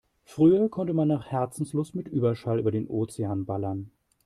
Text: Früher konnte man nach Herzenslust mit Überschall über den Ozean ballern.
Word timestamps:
Früher 0.25 0.67
konnte 0.67 0.93
man 0.95 1.07
nach 1.09 1.27
Herzenslust 1.27 1.93
mit 1.93 2.07
Überschall 2.07 2.57
über 2.57 2.71
den 2.71 2.87
Ozean 2.87 3.45
ballern. 3.45 3.91